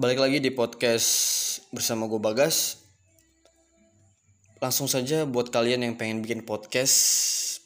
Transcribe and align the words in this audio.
balik 0.00 0.16
lagi 0.16 0.40
di 0.40 0.48
podcast 0.48 1.12
bersama 1.76 2.08
gue 2.08 2.16
Bagas. 2.16 2.88
Langsung 4.56 4.88
saja 4.88 5.28
buat 5.28 5.52
kalian 5.52 5.84
yang 5.84 6.00
pengen 6.00 6.24
bikin 6.24 6.40
podcast, 6.48 6.96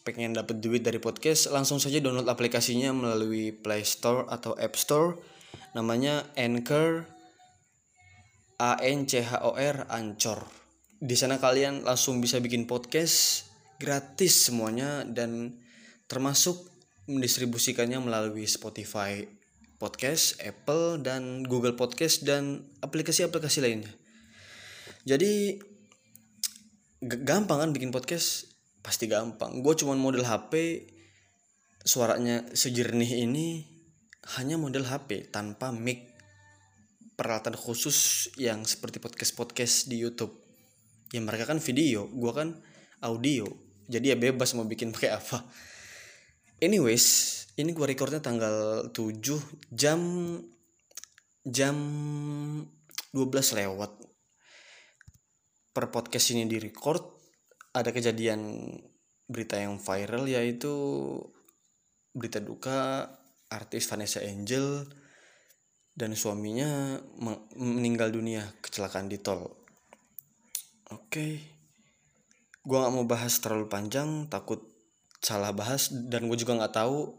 pengen 0.03 0.35
dapat 0.35 0.59
duit 0.59 0.83
dari 0.83 0.99
podcast, 0.99 1.55
langsung 1.55 1.79
saja 1.79 2.03
download 2.03 2.27
aplikasinya 2.27 2.91
melalui 2.91 3.55
Play 3.55 3.87
Store 3.87 4.27
atau 4.27 4.51
App 4.59 4.75
Store. 4.75 5.15
Namanya 5.79 6.27
Anchor 6.35 7.07
A 8.59 8.83
N 8.83 9.07
C 9.07 9.23
H 9.23 9.39
O 9.47 9.55
R 9.55 9.87
Ancor. 9.87 10.43
Di 10.99 11.15
sana 11.15 11.39
kalian 11.39 11.87
langsung 11.87 12.19
bisa 12.19 12.43
bikin 12.43 12.67
podcast 12.67 13.47
gratis 13.79 14.51
semuanya 14.51 15.07
dan 15.07 15.63
termasuk 16.11 16.67
mendistribusikannya 17.07 18.03
melalui 18.03 18.51
Spotify 18.51 19.23
Podcast, 19.77 20.39
Apple 20.41 21.03
dan 21.03 21.45
Google 21.45 21.75
Podcast 21.75 22.23
dan 22.23 22.67
aplikasi-aplikasi 22.81 23.59
lainnya. 23.61 23.93
Jadi 25.05 25.61
gampang 27.05 27.69
kan 27.69 27.71
bikin 27.75 27.93
podcast? 27.93 28.49
Pasti 28.81 29.09
gampang. 29.09 29.61
Gue 29.61 29.77
cuman 29.77 30.01
model 30.01 30.25
HP 30.25 30.85
suaranya 31.85 32.49
sejernih 32.57 33.29
ini 33.29 33.75
hanya 34.41 34.57
model 34.57 34.89
HP 34.89 35.29
tanpa 35.29 35.69
mic 35.69 36.17
peralatan 37.15 37.55
khusus 37.55 38.29
yang 38.41 38.65
seperti 38.67 38.99
podcast-podcast 38.99 39.87
di 39.87 40.03
YouTube. 40.03 40.35
Ya 41.15 41.23
mereka 41.23 41.47
kan 41.47 41.63
video, 41.63 42.11
gua 42.11 42.35
kan 42.35 42.59
audio. 43.05 43.47
Jadi 43.87 44.11
ya 44.11 44.17
bebas 44.19 44.57
mau 44.59 44.67
bikin 44.67 44.91
pakai 44.91 45.15
apa. 45.15 45.45
Anyways, 46.65 47.05
ini 47.61 47.77
gua 47.77 47.85
recordnya 47.85 48.25
tanggal 48.25 48.89
7 48.89 49.21
jam 49.69 50.01
jam 51.45 51.77
12 53.13 53.61
lewat. 53.61 53.93
Per 55.77 55.85
podcast 55.93 56.33
ini 56.33 56.49
di 56.49 56.57
record 56.57 57.05
ada 57.77 57.93
kejadian 57.93 58.65
berita 59.29 59.61
yang 59.61 59.77
viral 59.77 60.25
yaitu 60.25 60.73
berita 62.17 62.41
duka 62.41 63.13
artis 63.53 63.85
Vanessa 63.85 64.25
Angel 64.25 64.89
dan 65.93 66.17
suaminya 66.17 66.97
meninggal 67.61 68.09
dunia 68.09 68.41
kecelakaan 68.65 69.13
di 69.13 69.21
tol. 69.21 69.53
Oke, 70.97 71.45
gua 72.65 72.89
nggak 72.89 72.95
mau 72.97 73.05
bahas 73.05 73.37
terlalu 73.45 73.69
panjang, 73.69 74.33
takut 74.33 74.74
salah 75.25 75.57
bahas 75.57 75.89
dan 75.89 76.29
gue 76.29 76.37
juga 76.37 76.61
nggak 76.61 76.77
tahu 76.77 77.17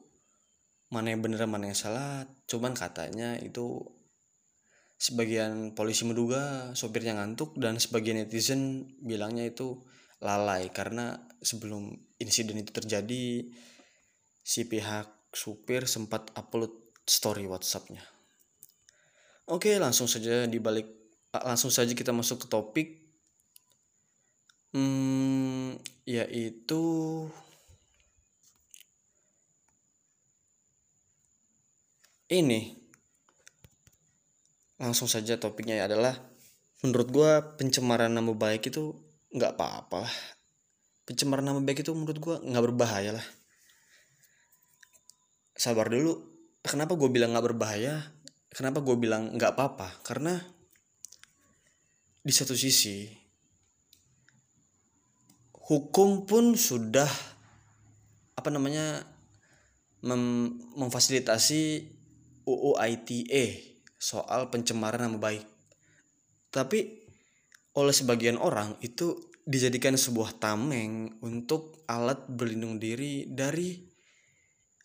mana 0.93 1.09
yang 1.09 1.25
bener 1.25 1.49
mana 1.49 1.73
yang 1.73 1.79
salah. 1.79 2.29
Cuman 2.45 2.77
katanya 2.77 3.33
itu 3.41 3.81
sebagian 4.95 5.73
polisi 5.73 6.05
menduga 6.05 6.71
sopirnya 6.77 7.17
ngantuk 7.17 7.57
dan 7.57 7.81
sebagian 7.81 8.21
netizen 8.21 8.93
bilangnya 9.01 9.49
itu 9.49 9.81
lalai 10.23 10.71
karena 10.71 11.19
sebelum 11.41 11.91
insiden 12.21 12.63
itu 12.63 12.71
terjadi 12.71 13.49
si 14.45 14.61
pihak 14.69 15.33
supir 15.35 15.89
sempat 15.89 16.31
upload 16.37 16.71
story 17.03 17.49
WhatsAppnya. 17.49 18.05
Oke, 19.51 19.77
langsung 19.77 20.07
saja 20.07 20.47
dibalik 20.47 20.87
langsung 21.43 21.67
saja 21.67 21.91
kita 21.91 22.15
masuk 22.15 22.45
ke 22.45 22.47
topik 22.47 22.87
hmm, 24.71 25.75
yaitu 26.07 26.83
ini. 32.29 32.77
Langsung 34.81 35.07
saja 35.07 35.39
topiknya 35.39 35.85
adalah 35.85 36.15
menurut 36.83 37.07
gua 37.09 37.31
pencemaran 37.55 38.11
nama 38.11 38.31
baik 38.33 38.69
itu 38.69 38.93
nggak 39.31 39.55
apa-apa 39.57 40.05
lah. 40.05 40.15
Pencemaran 41.05 41.45
nama 41.45 41.61
baik 41.61 41.85
itu 41.85 41.91
menurut 41.93 42.17
gua 42.19 42.35
nggak 42.41 42.65
berbahaya 42.71 43.15
lah. 43.15 43.27
Sabar 45.55 45.87
dulu. 45.87 46.35
Kenapa 46.65 46.97
gue 46.97 47.09
bilang 47.13 47.31
nggak 47.31 47.45
berbahaya? 47.45 48.09
Kenapa 48.49 48.81
gue 48.81 48.97
bilang 48.97 49.37
nggak 49.37 49.53
apa-apa? 49.53 50.01
Karena 50.01 50.33
di 52.25 52.33
satu 52.33 52.57
sisi 52.57 53.05
hukum 55.69 56.25
pun 56.25 56.57
sudah 56.57 57.05
apa 58.33 58.49
namanya 58.49 59.05
mem- 60.01 60.57
memfasilitasi 60.73 61.94
UU 62.45 62.77
ITE 62.79 63.45
soal 63.97 64.47
pencemaran 64.53 65.09
nama 65.09 65.17
baik 65.17 65.45
tapi 66.55 67.03
oleh 67.75 67.91
sebagian 67.91 68.39
orang 68.39 68.79
itu 68.79 69.35
dijadikan 69.45 69.99
sebuah 69.99 70.39
tameng 70.39 71.19
untuk 71.21 71.85
alat 71.85 72.23
berlindung 72.31 72.79
diri 72.79 73.27
dari 73.27 73.77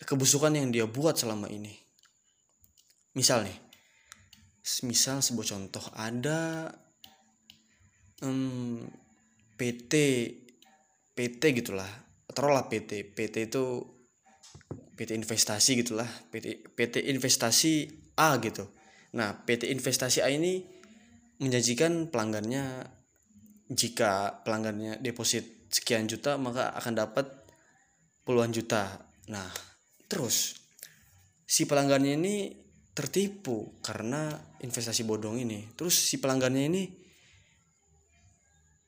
kebusukan 0.03 0.53
yang 0.53 0.69
dia 0.75 0.85
buat 0.85 1.17
selama 1.17 1.49
ini. 1.49 1.73
Misal 3.15 3.49
nih, 3.49 3.59
misal 4.85 5.25
sebuah 5.25 5.47
contoh 5.47 5.85
ada 5.97 6.69
hmm, 8.21 8.85
PT 9.57 9.93
PT 11.15 11.43
gitulah, 11.63 11.89
taruhlah 12.35 12.67
PT 12.67 13.15
PT 13.15 13.49
itu 13.49 13.65
PT 14.71 15.17
investasi 15.17 15.81
gitulah, 15.81 16.09
PT 16.29 16.77
PT 16.77 17.01
investasi 17.11 17.89
A 18.21 18.37
gitu. 18.39 18.69
Nah 19.17 19.43
PT 19.45 19.73
investasi 19.73 20.21
A 20.21 20.29
ini 20.29 20.61
menjanjikan 21.41 22.13
pelanggannya 22.13 22.85
jika 23.71 24.45
pelanggannya 24.45 25.01
deposit 25.01 25.71
sekian 25.73 26.05
juta 26.11 26.37
maka 26.37 26.75
akan 26.77 26.95
dapat 26.95 27.27
puluhan 28.27 28.53
juta. 28.53 29.09
Nah 29.33 29.71
Terus 30.11 30.59
si 31.47 31.71
pelanggannya 31.71 32.19
ini 32.19 32.51
tertipu 32.91 33.79
karena 33.79 34.35
investasi 34.59 35.07
bodong 35.07 35.39
ini. 35.39 35.71
Terus 35.79 35.95
si 35.95 36.19
pelanggannya 36.19 36.65
ini 36.67 36.83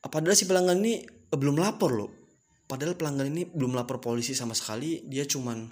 padahal 0.03 0.35
si 0.35 0.51
pelanggan 0.51 0.83
ini 0.83 1.07
belum 1.31 1.63
lapor 1.63 1.95
loh. 1.95 2.11
Padahal 2.73 2.97
pelanggan 2.97 3.29
ini 3.29 3.45
belum 3.45 3.77
lapor 3.77 4.01
polisi 4.01 4.33
sama 4.33 4.57
sekali. 4.57 5.05
Dia 5.05 5.29
cuman 5.29 5.69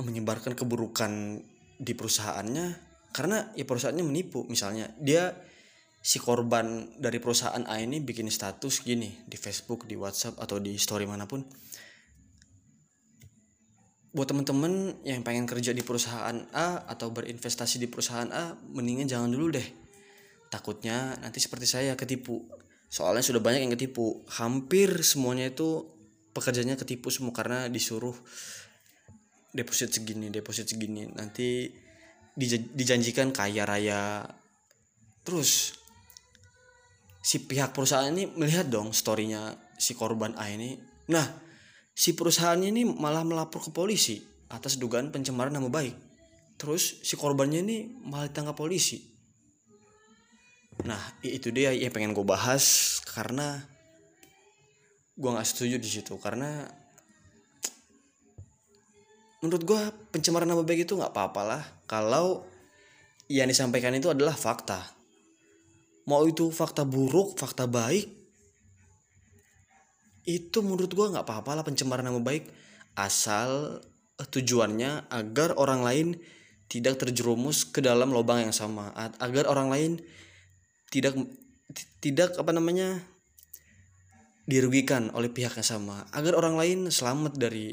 menyebarkan 0.00 0.56
keburukan 0.56 1.36
di 1.76 1.92
perusahaannya 1.92 2.66
karena 3.12 3.52
ya 3.52 3.68
perusahaannya 3.68 4.08
menipu. 4.08 4.48
Misalnya 4.48 4.88
dia 4.96 5.36
si 6.00 6.16
korban 6.16 6.96
dari 6.96 7.20
perusahaan 7.20 7.60
A 7.68 7.76
ini 7.76 8.00
bikin 8.00 8.32
status 8.32 8.80
gini 8.80 9.12
di 9.28 9.36
Facebook, 9.36 9.84
di 9.84 10.00
WhatsApp 10.00 10.40
atau 10.40 10.56
di 10.56 10.80
story 10.80 11.04
mana 11.04 11.28
pun 11.28 11.44
buat 14.12 14.28
temen-temen 14.28 15.04
yang 15.04 15.20
pengen 15.24 15.44
kerja 15.44 15.76
di 15.76 15.84
perusahaan 15.84 16.36
A 16.56 16.88
atau 16.88 17.12
berinvestasi 17.12 17.80
di 17.80 17.88
perusahaan 17.88 18.28
A 18.32 18.56
mendingan 18.56 19.08
jangan 19.08 19.28
dulu 19.28 19.56
deh 19.56 19.68
takutnya 20.52 21.16
nanti 21.20 21.40
seperti 21.40 21.64
saya 21.64 21.96
ketipu 21.96 22.44
soalnya 22.92 23.24
sudah 23.24 23.40
banyak 23.40 23.64
yang 23.64 23.72
ketipu 23.72 24.20
hampir 24.28 25.00
semuanya 25.00 25.48
itu 25.48 25.88
pekerjanya 26.36 26.76
ketipu 26.76 27.08
semua 27.08 27.32
karena 27.32 27.72
disuruh 27.72 28.12
deposit 29.56 29.88
segini 29.88 30.28
deposit 30.28 30.68
segini 30.68 31.08
nanti 31.08 31.72
dijanjikan 32.76 33.32
kaya 33.32 33.64
raya 33.64 34.28
terus 35.24 35.72
si 37.24 37.48
pihak 37.48 37.72
perusahaan 37.72 38.12
ini 38.12 38.28
melihat 38.36 38.68
dong 38.68 38.92
storynya 38.92 39.56
si 39.80 39.96
korban 39.96 40.36
A 40.36 40.52
ini 40.52 40.76
nah 41.08 41.24
si 41.96 42.12
perusahaannya 42.12 42.68
ini 42.68 42.82
malah 42.84 43.24
melapor 43.24 43.64
ke 43.64 43.72
polisi 43.72 44.20
atas 44.52 44.76
dugaan 44.76 45.08
pencemaran 45.08 45.52
nama 45.52 45.72
baik. 45.72 45.96
Terus 46.60 47.00
si 47.02 47.16
korbannya 47.16 47.64
ini 47.64 47.76
malah 48.04 48.28
ditangkap 48.28 48.54
polisi. 48.54 49.11
Nah 50.82 51.02
itu 51.22 51.54
dia 51.54 51.70
yang 51.70 51.94
pengen 51.94 52.10
gue 52.14 52.26
bahas 52.26 52.98
karena 53.06 53.62
gue 55.14 55.30
nggak 55.30 55.48
setuju 55.48 55.76
di 55.78 55.88
situ. 55.90 56.14
Karena 56.18 56.66
menurut 59.42 59.62
gue 59.62 59.80
pencemaran 60.10 60.46
nama 60.48 60.66
baik 60.66 60.86
itu 60.86 60.98
nggak 60.98 61.12
apa-apa 61.14 61.42
lah. 61.42 61.62
Kalau 61.86 62.46
yang 63.30 63.46
disampaikan 63.46 63.94
itu 63.94 64.10
adalah 64.10 64.34
fakta. 64.34 64.82
Mau 66.10 66.26
itu 66.26 66.50
fakta 66.50 66.82
buruk, 66.82 67.38
fakta 67.38 67.70
baik, 67.70 68.10
itu 70.26 70.58
menurut 70.62 70.90
gue 70.90 71.06
nggak 71.14 71.26
apa-apa 71.26 71.62
lah 71.62 71.64
pencemaran 71.66 72.06
nama 72.06 72.18
baik. 72.22 72.46
Asal 72.98 73.80
eh, 74.18 74.26
tujuannya 74.26 75.10
agar 75.10 75.54
orang 75.58 75.82
lain 75.82 76.08
tidak 76.70 77.02
terjerumus 77.02 77.68
ke 77.68 77.82
dalam 77.84 78.10
lubang 78.14 78.42
yang 78.42 78.54
sama. 78.54 78.90
Agar 79.18 79.46
orang 79.50 79.68
lain 79.70 79.92
tidak 80.92 81.16
tidak 82.04 82.36
apa 82.36 82.52
namanya 82.52 83.00
dirugikan 84.44 85.08
oleh 85.16 85.32
pihak 85.32 85.56
yang 85.56 85.64
sama. 85.64 86.04
Agar 86.12 86.36
orang 86.36 86.60
lain 86.60 86.78
selamat 86.92 87.40
dari 87.40 87.72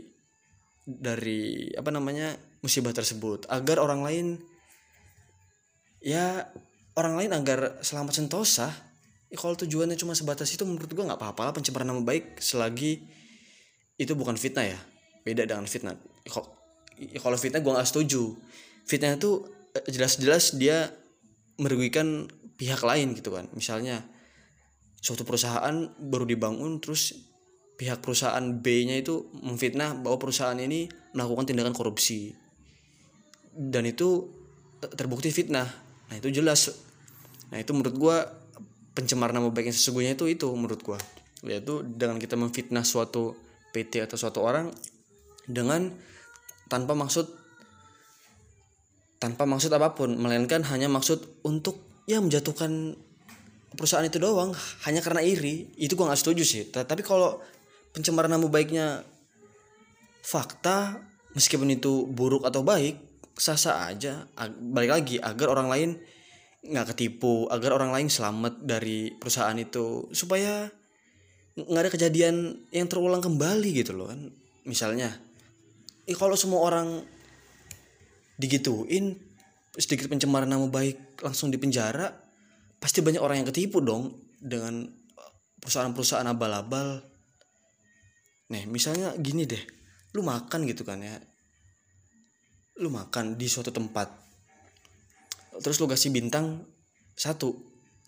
dari 0.88 1.69
apa 1.75 1.92
namanya 1.92 2.39
musibah 2.63 2.95
tersebut. 2.95 3.44
Agar 3.51 3.83
orang 3.83 4.01
lain 4.07 4.27
ya 6.00 6.48
orang 6.95 7.19
lain 7.19 7.31
agar 7.36 7.83
selamat 7.83 8.24
sentosa 8.24 8.71
ya 9.27 9.36
kalau 9.36 9.60
tujuannya 9.60 10.00
cuma 10.00 10.15
sebatas 10.15 10.48
itu 10.56 10.63
menurut 10.63 10.88
gue 10.88 11.04
nggak 11.04 11.19
apa-apa 11.19 11.51
lah 11.51 11.54
pencemaran 11.54 11.92
nama 11.92 12.00
baik 12.00 12.39
selagi 12.39 13.04
itu 14.00 14.13
bukan 14.15 14.39
fitnah 14.39 14.63
ya. 14.63 14.80
Beda 15.27 15.44
dengan 15.44 15.68
fitnah. 15.68 16.00
Ya, 16.95 17.19
kalau 17.19 17.36
fitnah 17.36 17.60
gue 17.60 17.74
nggak 17.75 17.89
setuju. 17.89 18.39
Fitnah 18.88 19.19
itu 19.19 19.44
eh, 19.75 19.83
jelas-jelas 19.92 20.56
dia 20.56 20.95
merugikan 21.60 22.31
pihak 22.60 22.84
lain 22.84 23.16
gitu 23.16 23.32
kan. 23.32 23.48
Misalnya 23.56 24.04
suatu 25.00 25.24
perusahaan 25.24 25.74
baru 25.96 26.28
dibangun 26.28 26.84
terus 26.84 27.16
pihak 27.80 28.04
perusahaan 28.04 28.44
B-nya 28.44 29.00
itu 29.00 29.32
memfitnah 29.40 29.96
bahwa 30.04 30.20
perusahaan 30.20 30.60
ini 30.60 30.92
melakukan 31.16 31.48
tindakan 31.48 31.72
korupsi. 31.72 32.36
Dan 33.56 33.88
itu 33.88 34.28
terbukti 34.84 35.32
fitnah. 35.32 35.68
Nah 36.12 36.16
itu 36.20 36.28
jelas. 36.30 36.76
Nah 37.50 37.58
itu 37.64 37.72
menurut 37.72 37.96
gue 37.96 38.18
pencemaran 38.92 39.40
nama 39.40 39.48
baik 39.48 39.72
yang 39.72 39.78
sesungguhnya 39.80 40.20
itu 40.20 40.28
itu 40.28 40.48
menurut 40.52 40.84
gue 40.84 41.00
yaitu 41.48 41.88
dengan 41.88 42.20
kita 42.20 42.36
memfitnah 42.36 42.84
suatu 42.84 43.32
PT 43.72 44.04
atau 44.04 44.20
suatu 44.20 44.44
orang 44.44 44.76
dengan 45.48 45.88
tanpa 46.68 47.00
maksud 47.00 47.32
tanpa 49.24 49.48
maksud 49.48 49.72
apa 49.72 49.96
pun 49.96 50.20
melainkan 50.20 50.68
hanya 50.68 50.92
maksud 50.92 51.44
untuk 51.48 51.88
ya 52.10 52.18
menjatuhkan 52.18 52.98
perusahaan 53.78 54.02
itu 54.02 54.18
doang 54.18 54.50
hanya 54.90 55.06
karena 55.06 55.22
iri. 55.22 55.70
Itu 55.78 55.94
gue 55.94 56.10
nggak 56.10 56.18
setuju 56.18 56.42
sih. 56.42 56.66
Tapi 56.74 57.06
kalau 57.06 57.38
pencemaran 57.94 58.34
nama 58.34 58.50
baiknya 58.50 59.06
fakta 60.26 60.98
meskipun 61.38 61.70
itu 61.70 62.10
buruk 62.10 62.50
atau 62.50 62.66
baik 62.66 62.98
sah-sah 63.38 63.86
aja. 63.86 64.26
Balik 64.50 64.92
lagi 64.92 65.16
agar 65.22 65.54
orang 65.54 65.70
lain 65.70 65.90
nggak 66.60 66.92
ketipu 66.92 67.48
agar 67.48 67.78
orang 67.78 67.94
lain 67.94 68.10
selamat 68.12 68.66
dari 68.66 69.16
perusahaan 69.16 69.56
itu 69.56 70.12
supaya 70.12 70.68
nggak 71.56 71.84
ada 71.88 71.92
kejadian 71.94 72.36
yang 72.74 72.88
terulang 72.90 73.22
kembali 73.22 73.70
gitu 73.86 73.94
loh 73.94 74.10
kan 74.10 74.34
misalnya. 74.66 75.14
Eh, 76.10 76.18
kalau 76.18 76.34
semua 76.34 76.66
orang 76.66 77.06
digituin 78.42 79.29
sedikit 79.80 80.12
pencemaran 80.12 80.52
nama 80.52 80.68
baik 80.68 81.24
langsung 81.24 81.48
dipenjara 81.50 82.12
pasti 82.78 83.00
banyak 83.00 83.24
orang 83.24 83.44
yang 83.44 83.48
ketipu 83.48 83.80
dong 83.80 84.36
dengan 84.40 84.88
perusahaan-perusahaan 85.60 86.28
abal-abal 86.28 87.10
Nih, 88.50 88.66
misalnya 88.66 89.14
gini 89.18 89.46
deh. 89.46 89.62
Lu 90.18 90.26
makan 90.26 90.66
gitu 90.66 90.81
kan 90.81 90.98
ya. 91.06 91.22
Lu 92.81 92.90
makan 92.90 93.38
di 93.38 93.46
suatu 93.46 93.70
tempat. 93.70 94.10
Terus 95.62 95.78
lu 95.78 95.86
kasih 95.86 96.10
bintang 96.10 96.66
satu. 97.14 97.54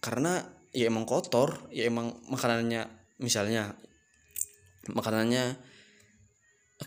Karena 0.01 0.41
ya 0.74 0.89
emang 0.89 1.06
kotor, 1.06 1.69
ya 1.69 1.85
emang 1.85 2.17
makanannya 2.25 2.89
misalnya 3.21 3.77
makanannya 4.89 5.62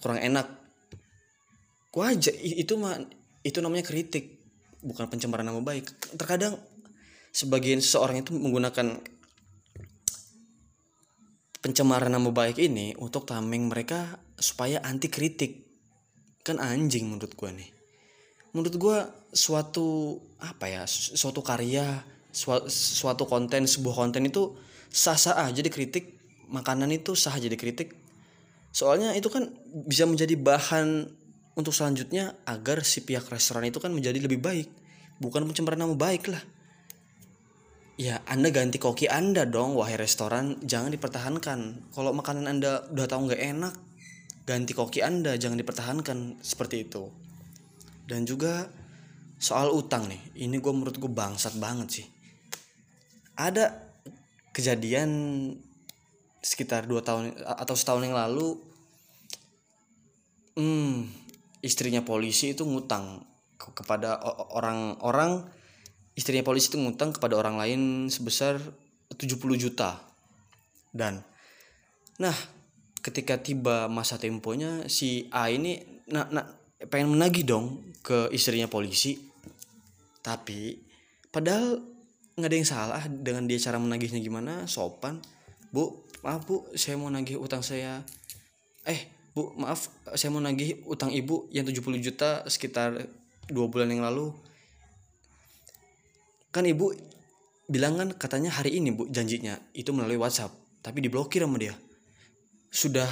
kurang 0.03 0.19
enak. 0.19 0.51
Gua 1.95 2.11
aja 2.11 2.35
itu 2.35 2.75
mah 2.75 2.99
itu 3.47 3.63
namanya 3.63 3.87
kritik, 3.87 4.44
bukan 4.85 5.09
pencemaran 5.09 5.49
nama 5.49 5.65
baik. 5.65 5.89
Terkadang 6.21 6.61
sebagian 7.33 7.81
seseorang 7.81 8.21
itu 8.21 8.37
menggunakan 8.37 9.01
pencemaran 11.65 12.13
nama 12.13 12.29
baik 12.29 12.61
ini 12.61 12.93
untuk 13.01 13.25
tameng 13.25 13.73
mereka 13.73 14.21
supaya 14.37 14.85
anti 14.85 15.09
kritik. 15.09 15.65
Kan 16.45 16.61
anjing 16.61 17.09
menurut 17.09 17.33
gue 17.33 17.51
nih. 17.51 17.71
Menurut 18.53 18.75
gue 18.77 18.99
suatu 19.33 20.21
apa 20.39 20.69
ya 20.69 20.85
suatu 20.87 21.41
karya 21.41 22.05
suatu 22.69 23.25
konten 23.25 23.65
sebuah 23.65 23.97
konten 23.97 24.29
itu 24.29 24.55
sah-sah 24.93 25.49
aja 25.49 25.59
dikritik 25.59 26.21
makanan 26.53 26.93
itu 26.93 27.17
sah 27.17 27.33
aja 27.33 27.49
dikritik. 27.49 27.97
Soalnya 28.75 29.17
itu 29.17 29.33
kan 29.33 29.49
bisa 29.89 30.05
menjadi 30.05 30.37
bahan 30.37 31.09
untuk 31.55 31.75
selanjutnya 31.75 32.35
agar 32.47 32.83
si 32.83 33.03
pihak 33.03 33.27
restoran 33.31 33.67
itu 33.67 33.79
kan 33.79 33.95
menjadi 33.95 34.19
lebih 34.19 34.43
baik 34.43 34.69
bukan 35.23 35.47
pencemaran 35.47 35.81
nama 35.87 35.95
baik 35.95 36.31
lah 36.31 36.43
Ya, 37.95 38.19
Anda 38.27 38.51
ganti 38.51 38.83
koki 38.83 39.07
Anda 39.07 39.47
dong, 39.47 39.79
wahai 39.79 39.95
restoran. 39.95 40.59
Jangan 40.67 40.91
dipertahankan. 40.91 41.91
Kalau 41.95 42.11
makanan 42.11 42.51
Anda 42.51 42.83
udah 42.91 43.07
tahu 43.07 43.31
nggak 43.31 43.43
enak, 43.55 43.75
ganti 44.51 44.75
koki 44.75 44.99
Anda, 44.99 45.39
jangan 45.39 45.55
dipertahankan 45.63 46.43
seperti 46.43 46.91
itu. 46.91 47.07
Dan 48.03 48.27
juga 48.27 48.67
soal 49.39 49.71
utang 49.71 50.11
nih, 50.11 50.43
ini 50.43 50.59
gue 50.59 50.73
menurut 50.75 50.99
gue 50.99 51.07
bangsat 51.07 51.55
banget 51.63 52.03
sih. 52.03 52.07
Ada 53.39 53.71
kejadian 54.51 55.11
sekitar 56.43 56.91
dua 56.91 56.99
tahun 56.99 57.31
atau 57.47 57.79
setahun 57.79 58.11
yang 58.11 58.19
lalu, 58.19 58.59
hmm, 60.59 61.24
istrinya 61.65 62.05
polisi 62.05 62.53
itu 62.53 62.69
ngutang 62.69 63.25
kepada 63.57 64.21
orang-orang 64.53 65.49
istrinya 66.13 66.45
polisi 66.45 66.69
itu 66.69 66.79
ngutang 66.79 67.17
kepada 67.17 67.41
orang 67.41 67.57
lain 67.57 67.81
sebesar 68.13 68.61
70 69.17 69.41
juta. 69.57 69.97
Dan 70.93 71.25
nah, 72.21 72.37
ketika 73.01 73.41
tiba 73.41 73.89
masa 73.89 74.21
temponya 74.21 74.87
si 74.93 75.27
A 75.33 75.49
ini 75.49 75.81
nak 76.13 76.29
nak 76.31 76.47
pengen 76.93 77.17
menagih 77.17 77.49
dong 77.49 77.81
ke 78.05 78.29
istrinya 78.31 78.69
polisi. 78.69 79.17
Tapi 80.21 80.77
padahal 81.33 81.81
nggak 82.35 82.51
ada 82.51 82.57
yang 82.57 82.69
salah 82.69 83.03
dengan 83.09 83.49
dia 83.49 83.57
cara 83.57 83.81
menagihnya 83.81 84.21
gimana, 84.21 84.69
sopan. 84.69 85.23
Bu, 85.75 86.07
maaf 86.23 86.47
Bu, 86.47 86.69
saya 86.79 86.95
mau 86.95 87.11
nagih 87.11 87.41
utang 87.41 87.65
saya. 87.65 88.05
Eh, 88.87 89.14
Bu, 89.35 89.51
maaf, 89.59 89.91
saya 90.15 90.31
mau 90.31 90.39
nagih 90.39 90.87
utang 90.87 91.11
Ibu 91.11 91.51
yang 91.51 91.67
70 91.67 91.99
juta 91.99 92.47
sekitar 92.47 93.03
dua 93.51 93.67
bulan 93.69 93.93
yang 93.93 94.05
lalu. 94.05 94.33
Kan 96.55 96.65
ibu 96.71 96.95
bilang 97.67 97.99
kan 97.99 98.09
katanya 98.15 98.55
hari 98.55 98.79
ini 98.79 98.95
bu 98.95 99.11
janjinya 99.11 99.59
itu 99.75 99.91
melalui 99.91 100.21
WhatsApp 100.21 100.55
tapi 100.85 101.03
diblokir 101.03 101.43
sama 101.43 101.59
dia. 101.59 101.75
Sudah 102.71 103.11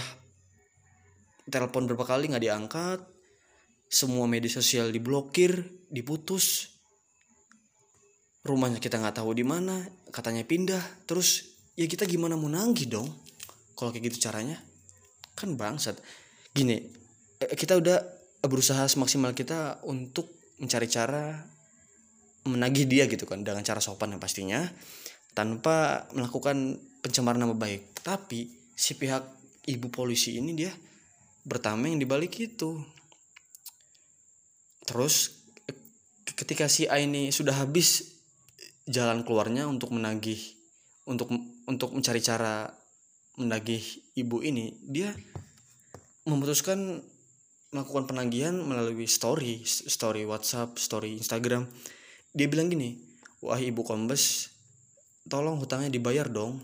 telepon 1.50 1.90
berapa 1.90 2.06
kali 2.06 2.30
nggak 2.30 2.44
diangkat 2.44 3.00
semua 3.90 4.30
media 4.30 4.48
sosial 4.48 4.94
diblokir 4.94 5.58
diputus. 5.90 6.70
Rumahnya 8.42 8.78
kita 8.78 8.98
nggak 8.98 9.22
tahu 9.22 9.34
di 9.34 9.42
mana 9.46 9.82
katanya 10.14 10.46
pindah. 10.46 10.82
Terus 11.06 11.42
ya 11.74 11.86
kita 11.90 12.06
gimana 12.06 12.38
mau 12.38 12.50
nanggi 12.50 12.86
dong 12.86 13.10
kalau 13.74 13.90
kayak 13.90 14.14
gitu 14.14 14.30
caranya? 14.30 14.58
Kan 15.34 15.58
bangsat 15.58 15.98
gini 16.52 16.76
eh, 17.40 17.56
kita 17.56 17.80
udah 17.80 17.98
berusaha 18.44 18.84
semaksimal 18.88 19.32
kita 19.32 19.82
untuk 19.88 20.28
mencari 20.58 20.86
cara 20.86 21.42
menagih 22.42 22.90
dia 22.90 23.06
gitu 23.06 23.22
kan 23.22 23.46
dengan 23.46 23.62
cara 23.62 23.78
sopan 23.78 24.14
yang 24.14 24.22
pastinya 24.22 24.66
tanpa 25.32 26.06
melakukan 26.12 26.76
pencemaran 27.00 27.42
nama 27.42 27.56
baik. 27.56 28.02
Tapi 28.02 28.50
si 28.74 28.98
pihak 28.98 29.22
ibu 29.70 29.88
polisi 29.88 30.38
ini 30.38 30.52
dia 30.52 30.72
bertameng 31.46 31.98
di 31.98 32.06
balik 32.06 32.38
itu. 32.38 32.78
Terus 34.82 35.42
ketika 36.26 36.66
si 36.66 36.90
A 36.90 36.98
ini 36.98 37.30
sudah 37.30 37.62
habis 37.62 38.18
jalan 38.90 39.22
keluarnya 39.22 39.70
untuk 39.70 39.94
menagih 39.94 40.38
untuk 41.06 41.30
untuk 41.70 41.94
mencari 41.94 42.18
cara 42.18 42.66
menagih 43.38 43.82
ibu 44.18 44.42
ini 44.42 44.74
dia 44.82 45.14
memutuskan 46.26 47.02
melakukan 47.72 48.04
penagihan 48.04 48.54
melalui 48.54 49.08
story 49.08 49.64
story 49.64 50.28
WhatsApp 50.28 50.76
story 50.76 51.16
Instagram. 51.16 51.66
Dia 52.36 52.46
bilang 52.46 52.68
gini 52.68 53.00
wah 53.42 53.58
ibu 53.58 53.82
kombes 53.82 54.52
tolong 55.26 55.58
hutangnya 55.58 55.88
dibayar 55.88 56.28
dong. 56.28 56.60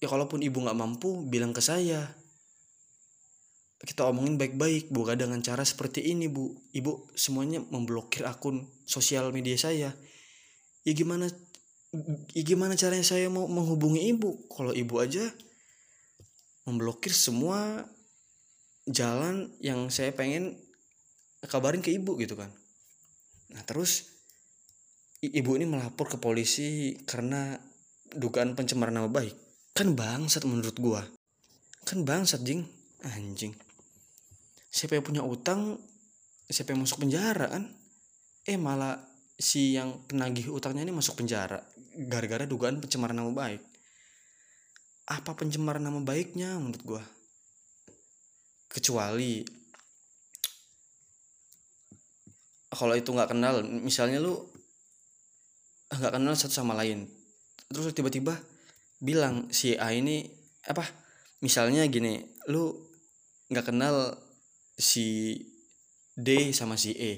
Ya 0.00 0.08
kalaupun 0.10 0.40
ibu 0.40 0.60
nggak 0.60 0.76
mampu 0.76 1.22
bilang 1.28 1.52
ke 1.52 1.60
saya. 1.60 2.16
Kita 3.84 4.08
omongin 4.08 4.40
baik-baik 4.40 4.88
bukan 4.88 5.20
dengan 5.20 5.44
cara 5.44 5.60
seperti 5.60 6.00
ini 6.08 6.24
bu. 6.32 6.56
Ibu 6.72 7.12
semuanya 7.12 7.60
memblokir 7.60 8.24
akun 8.24 8.64
sosial 8.88 9.28
media 9.36 9.60
saya. 9.60 9.92
Ya 10.84 10.92
gimana 10.96 11.28
ya 12.32 12.42
gimana 12.42 12.74
caranya 12.74 13.04
saya 13.04 13.28
mau 13.28 13.44
menghubungi 13.44 14.08
ibu? 14.08 14.48
Kalau 14.48 14.72
ibu 14.72 14.96
aja 15.04 15.28
memblokir 16.64 17.12
semua 17.12 17.84
jalan 18.88 19.52
yang 19.60 19.88
saya 19.88 20.12
pengen 20.12 20.56
kabarin 21.44 21.84
ke 21.84 21.92
ibu 21.92 22.16
gitu 22.20 22.36
kan 22.36 22.52
Nah 23.54 23.62
terus 23.62 24.10
ibu 25.22 25.54
ini 25.54 25.64
melapor 25.64 26.10
ke 26.10 26.18
polisi 26.18 26.98
karena 27.06 27.54
dugaan 28.10 28.58
pencemaran 28.58 28.98
nama 28.98 29.06
baik. 29.06 29.32
Kan 29.70 29.94
bangsat 29.94 30.42
menurut 30.42 30.74
gua. 30.74 31.06
Kan 31.86 32.02
bangsat 32.02 32.42
jing. 32.42 32.66
Anjing. 33.04 33.54
Siapa 34.74 34.98
yang 34.98 35.06
punya 35.06 35.22
utang, 35.22 35.78
siapa 36.50 36.74
yang 36.74 36.82
masuk 36.82 37.06
penjara 37.06 37.46
kan? 37.46 37.70
eh 38.44 38.60
malah 38.60 39.00
si 39.40 39.72
yang 39.72 40.04
penagih 40.04 40.52
utangnya 40.52 40.84
ini 40.84 40.92
masuk 40.92 41.16
penjara 41.24 41.64
gara-gara 41.96 42.44
dugaan 42.44 42.76
pencemaran 42.76 43.16
nama 43.16 43.32
baik 43.32 43.60
apa 45.04 45.36
pencemaran 45.36 45.84
nama 45.84 46.00
baiknya 46.00 46.56
menurut 46.56 46.82
gue 46.84 47.02
kecuali 48.72 49.44
kalau 52.74 52.94
itu 52.98 53.10
nggak 53.14 53.30
kenal 53.30 53.62
misalnya 53.62 54.18
lu 54.18 54.34
nggak 55.94 56.12
kenal 56.18 56.34
satu 56.34 56.58
sama 56.58 56.74
lain 56.74 57.06
terus 57.70 57.94
tiba-tiba 57.94 58.34
bilang 58.98 59.46
si 59.54 59.78
A 59.78 59.94
ini 59.94 60.26
apa 60.66 60.82
misalnya 61.44 61.86
gini 61.86 62.24
lu 62.50 62.72
nggak 63.52 63.70
kenal 63.70 64.16
si 64.74 65.38
D 66.16 66.50
sama 66.50 66.74
si 66.74 66.96
E 66.96 67.12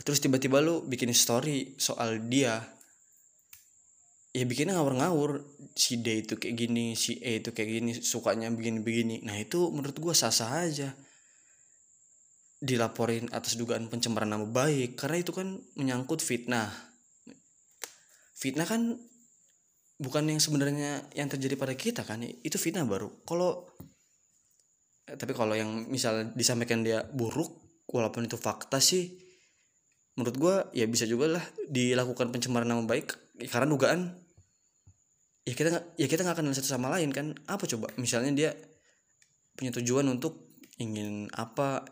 terus 0.00 0.22
tiba-tiba 0.22 0.64
lu 0.64 0.86
bikin 0.86 1.12
story 1.12 1.76
soal 1.76 2.22
dia 2.30 2.79
ya 4.30 4.44
bikinnya 4.46 4.78
ngawur-ngawur. 4.78 5.42
Si 5.70 6.02
D 6.02 6.26
itu 6.26 6.34
kayak 6.36 6.56
gini 6.58 6.98
si 6.98 7.16
E 7.22 7.40
itu 7.40 7.54
kayak 7.54 7.70
gini 7.70 7.92
sukanya 8.02 8.50
begini-begini. 8.50 9.22
Nah 9.22 9.38
itu 9.38 9.70
menurut 9.70 9.96
gua 10.02 10.14
sah-sah 10.14 10.66
aja. 10.66 10.90
Dilaporin 12.60 13.32
atas 13.32 13.56
dugaan 13.56 13.88
pencemaran 13.88 14.28
nama 14.28 14.44
baik 14.44 15.00
karena 15.00 15.16
itu 15.22 15.32
kan 15.32 15.56
menyangkut 15.78 16.20
fitnah. 16.20 16.68
Fitnah 18.36 18.68
kan 18.68 18.98
bukan 20.00 20.24
yang 20.28 20.40
sebenarnya 20.40 21.04
yang 21.16 21.28
terjadi 21.28 21.54
pada 21.56 21.72
kita 21.76 22.02
kan 22.04 22.20
itu 22.24 22.56
fitnah 22.60 22.84
baru. 22.84 23.08
Kalau 23.24 23.64
eh, 25.08 25.16
tapi 25.16 25.32
kalau 25.32 25.56
yang 25.56 25.88
misal 25.88 26.34
disampaikan 26.36 26.84
dia 26.84 27.06
buruk 27.08 27.56
walaupun 27.90 28.28
itu 28.28 28.38
fakta 28.38 28.78
sih 28.78 29.10
menurut 30.18 30.36
gue 30.36 30.54
ya 30.82 30.86
bisa 30.90 31.06
juga 31.06 31.38
lah 31.38 31.44
dilakukan 31.70 32.34
pencemaran 32.34 32.68
nama 32.68 32.84
baik 32.84 33.29
karena 33.48 33.68
dugaan 33.70 34.00
ya 35.48 35.54
kita 35.56 35.96
ya 35.96 36.06
kita 36.06 36.20
nggak 36.22 36.42
kenal 36.42 36.52
satu 36.52 36.68
sama 36.68 36.92
lain 36.92 37.14
kan. 37.14 37.32
Apa 37.48 37.64
coba? 37.64 37.88
Misalnya 37.96 38.32
dia 38.34 38.50
punya 39.56 39.72
tujuan 39.80 40.08
untuk 40.08 40.56
ingin 40.80 41.28
apa? 41.32 41.84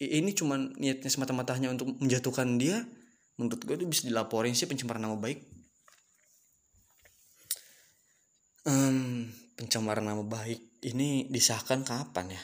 Ini 0.00 0.36
cuman 0.36 0.76
niatnya 0.76 1.08
semata-matanya 1.08 1.72
untuk 1.72 1.96
menjatuhkan 2.00 2.60
dia. 2.60 2.82
Menurut 3.40 3.60
gue 3.66 3.74
itu 3.78 3.86
bisa 3.88 4.02
dilaporin 4.06 4.54
sih 4.54 4.68
pencemaran 4.68 5.02
nama 5.02 5.16
baik. 5.18 5.40
Um, 8.64 9.28
pencemaran 9.60 10.04
nama 10.04 10.24
baik 10.24 10.82
ini 10.84 11.28
disahkan 11.32 11.84
kapan 11.84 12.36
ya? 12.36 12.42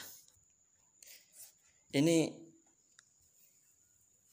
Ini 1.91 2.40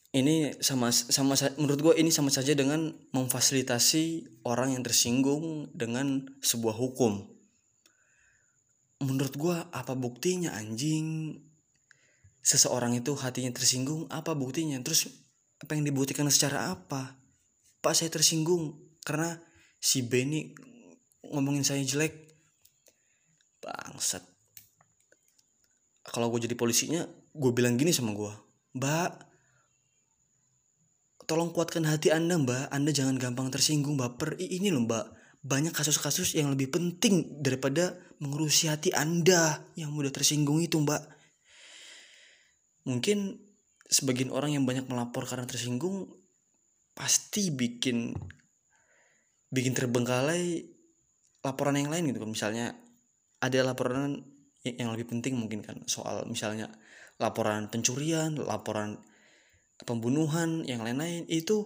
ini 0.09 0.57
sama 0.57 0.89
sama 0.89 1.37
menurut 1.61 1.79
gue 1.79 1.93
ini 2.01 2.09
sama 2.09 2.33
saja 2.33 2.57
dengan 2.57 2.97
memfasilitasi 3.13 4.25
orang 4.41 4.73
yang 4.73 4.81
tersinggung 4.81 5.69
dengan 5.77 6.25
sebuah 6.41 6.73
hukum. 6.73 7.29
Menurut 8.99 9.33
gue 9.37 9.55
apa 9.69 9.93
buktinya 9.93 10.57
anjing? 10.57 11.39
Seseorang 12.41 12.97
itu 12.97 13.13
hatinya 13.13 13.53
tersinggung 13.53 14.09
apa 14.09 14.33
buktinya? 14.33 14.81
Terus 14.81 15.07
apa 15.61 15.77
yang 15.77 15.85
dibuktikan 15.85 16.25
secara 16.33 16.73
apa? 16.73 17.15
Pak 17.79 17.93
saya 17.95 18.09
tersinggung 18.11 18.75
karena 19.05 19.39
si 19.79 20.03
B 20.03 20.25
ini 20.25 20.51
ngomongin 21.29 21.61
saya 21.61 21.85
jelek. 21.85 22.33
Bangsat. 23.61 24.25
Kalau 26.09 26.33
gue 26.33 26.49
jadi 26.49 26.57
polisinya 26.57 27.05
gue 27.29 27.51
bilang 27.53 27.77
gini 27.77 27.93
sama 27.93 28.11
gue 28.17 28.33
mbak 28.75 29.28
tolong 31.29 31.53
kuatkan 31.53 31.85
hati 31.85 32.09
anda 32.09 32.41
mbak. 32.41 32.73
Anda 32.73 32.89
jangan 32.89 33.21
gampang 33.21 33.53
tersinggung 33.53 33.93
baper. 33.93 34.33
Ini 34.41 34.73
loh 34.73 34.89
mbak. 34.89 35.05
Banyak 35.45 35.71
kasus-kasus 35.77 36.33
yang 36.33 36.49
lebih 36.49 36.73
penting 36.73 37.37
daripada 37.45 37.93
mengurusi 38.17 38.65
hati 38.65 38.89
anda 38.89 39.61
yang 39.77 39.93
mudah 39.93 40.09
tersinggung 40.09 40.57
itu 40.57 40.81
mbak. 40.81 41.05
Mungkin 42.89 43.37
sebagian 43.85 44.33
orang 44.33 44.57
yang 44.57 44.65
banyak 44.65 44.89
melapor 44.89 45.29
karena 45.29 45.45
tersinggung 45.45 46.09
pasti 46.97 47.53
bikin 47.53 48.17
bikin 49.53 49.77
terbengkalai 49.77 50.65
laporan 51.45 51.77
yang 51.77 51.93
lain 51.93 52.09
gitu 52.09 52.25
kan. 52.25 52.29
Misalnya 52.33 52.65
ada 53.37 53.59
laporan 53.61 54.17
yang 54.65 54.89
lebih 54.97 55.13
penting 55.13 55.37
mungkin 55.37 55.61
kan. 55.61 55.85
Soal 55.85 56.25
misalnya 56.25 56.73
laporan 57.21 57.69
pencurian 57.69 58.33
laporan 58.33 58.97
pembunuhan 59.83 60.67
yang 60.67 60.83
lain-lain 60.83 61.27
itu 61.31 61.63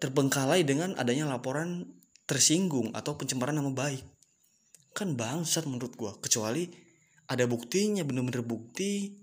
terbengkalai 0.00 0.64
dengan 0.64 0.96
adanya 0.96 1.28
laporan 1.28 1.84
tersinggung 2.24 2.94
atau 2.96 3.18
pencemaran 3.18 3.56
nama 3.56 3.72
baik. 3.72 4.04
Kan 4.96 5.16
bangsat 5.16 5.68
menurut 5.68 5.96
gua 5.96 6.16
kecuali 6.20 6.68
ada 7.28 7.48
buktinya 7.48 8.04
bener-bener 8.04 8.44
bukti 8.44 9.16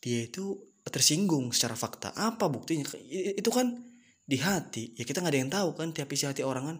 dia 0.00 0.24
itu 0.24 0.56
tersinggung 0.84 1.52
secara 1.52 1.76
fakta. 1.76 2.12
Apa 2.16 2.48
buktinya? 2.48 2.88
Itu 3.36 3.52
kan 3.52 3.76
di 4.24 4.36
hati. 4.40 4.96
Ya 4.96 5.04
kita 5.04 5.20
nggak 5.20 5.32
ada 5.32 5.40
yang 5.40 5.52
tahu 5.52 5.68
kan 5.76 5.88
tiap 5.92 6.08
isi 6.12 6.24
hati 6.24 6.40
orang 6.40 6.64
kan. 6.64 6.78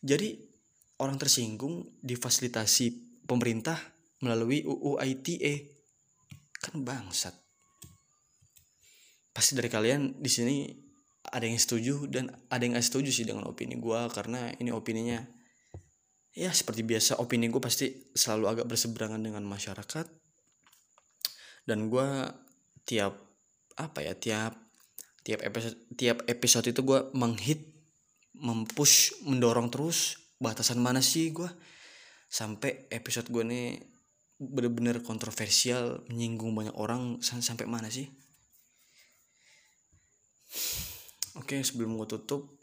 Jadi 0.00 0.40
orang 1.00 1.20
tersinggung 1.20 2.00
difasilitasi 2.00 3.20
pemerintah 3.28 3.76
melalui 4.24 4.64
UU 4.64 5.00
ITE 5.00 5.76
kan 6.60 6.84
bangsat 6.84 7.32
pasti 9.40 9.56
dari 9.56 9.72
kalian 9.72 10.20
di 10.20 10.28
sini 10.28 10.68
ada 11.32 11.48
yang 11.48 11.56
setuju 11.56 12.04
dan 12.12 12.28
ada 12.52 12.60
yang 12.60 12.76
nggak 12.76 12.84
setuju 12.84 13.08
sih 13.08 13.24
dengan 13.24 13.48
opini 13.48 13.80
gue 13.80 14.00
karena 14.12 14.52
ini 14.60 14.68
opininya 14.68 15.24
ya 16.36 16.52
seperti 16.52 16.84
biasa 16.84 17.16
opini 17.24 17.48
gue 17.48 17.56
pasti 17.56 17.88
selalu 18.12 18.44
agak 18.52 18.66
berseberangan 18.68 19.16
dengan 19.16 19.40
masyarakat. 19.48 20.06
Dan 21.64 21.88
gue 21.88 22.08
tiap 22.84 23.16
apa 23.80 24.04
ya 24.04 24.12
tiap 24.12 24.52
tiap 25.24 25.40
episode 25.40 25.76
tiap 25.96 26.20
episode 26.28 26.68
itu 26.68 26.84
gue 26.84 27.00
menghit 27.16 27.64
mempush 28.36 29.24
mendorong 29.24 29.72
terus 29.72 30.20
batasan 30.36 30.84
mana 30.84 31.00
sih 31.00 31.32
gue 31.32 31.48
sampai 32.28 32.92
episode 32.92 33.32
gue 33.32 33.40
nih 33.40 33.80
bener-bener 34.36 35.00
kontroversial 35.00 36.04
menyinggung 36.08 36.52
banyak 36.52 36.76
orang 36.76 37.20
sampai 37.24 37.64
mana 37.64 37.88
sih 37.88 38.08
oke 41.38 41.56
sebelum 41.62 41.94
gue 41.98 42.08
tutup 42.10 42.60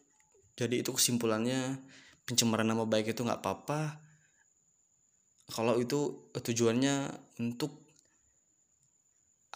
jadi 0.58 0.82
itu 0.82 0.90
kesimpulannya 0.90 1.78
pencemaran 2.26 2.66
nama 2.66 2.84
baik 2.84 3.14
itu 3.14 3.22
nggak 3.22 3.40
apa-apa. 3.46 4.02
Kalau 5.54 5.78
itu 5.80 6.28
tujuannya 6.34 7.14
untuk 7.40 7.88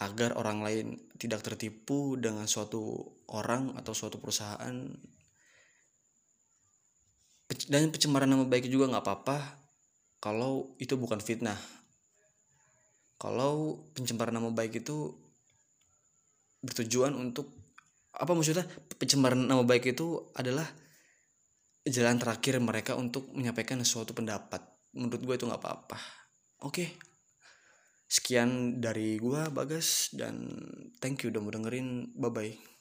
agar 0.00 0.38
orang 0.40 0.64
lain 0.64 0.86
tidak 1.20 1.44
tertipu 1.44 2.16
dengan 2.16 2.48
suatu 2.48 3.02
orang 3.28 3.74
atau 3.76 3.92
suatu 3.92 4.22
perusahaan. 4.22 4.88
Dan 7.68 7.92
pencemaran 7.92 8.30
nama 8.30 8.48
baik 8.48 8.70
juga 8.70 8.88
nggak 8.88 9.04
apa-apa 9.04 9.38
kalau 10.22 10.72
itu 10.78 10.94
bukan 10.94 11.20
fitnah. 11.20 11.58
Kalau 13.18 13.84
pencemaran 13.92 14.38
nama 14.38 14.48
baik 14.54 14.86
itu 14.86 15.12
bertujuan 16.62 17.12
untuk 17.18 17.61
apa 18.12 18.32
maksudnya 18.36 18.68
pencemaran 19.00 19.48
nama 19.48 19.64
baik 19.64 19.96
itu 19.96 20.32
adalah 20.36 20.68
jalan 21.82 22.20
terakhir 22.20 22.60
mereka 22.62 22.94
untuk 22.94 23.32
menyampaikan 23.32 23.80
suatu 23.82 24.12
pendapat 24.12 24.60
menurut 24.94 25.20
gue 25.24 25.34
itu 25.40 25.44
nggak 25.48 25.62
apa-apa 25.62 25.98
oke 26.68 27.12
Sekian 28.12 28.76
dari 28.76 29.16
gua 29.16 29.48
Bagas 29.48 30.12
dan 30.12 30.44
thank 31.00 31.24
you 31.24 31.32
udah 31.32 31.40
mau 31.40 31.48
dengerin. 31.48 32.12
Bye 32.12 32.28
bye. 32.28 32.71